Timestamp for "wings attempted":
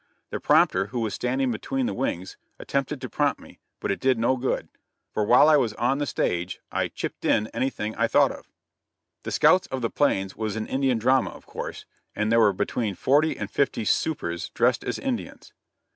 1.93-2.99